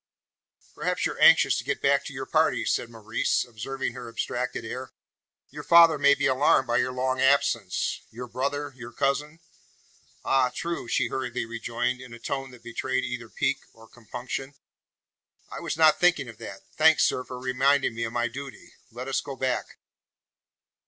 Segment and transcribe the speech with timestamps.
[0.73, 4.65] "Perhaps you are anxious to get back to your party?" said Maurice, observing her abstracted
[4.65, 4.93] air.
[5.51, 8.01] "Your father may be alarmed by your long absence?
[8.09, 9.41] Your brother your cousin"
[10.25, 14.55] "Ah, true!" she hurriedly rejoined, in a tone that betrayed either pique, or compunction.
[15.51, 16.63] "I was not thinking of that.
[16.75, 18.73] Thanks, sir, for reminding me of my duty.
[18.89, 19.77] Let us go back!"